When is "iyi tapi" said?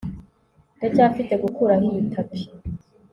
1.89-2.39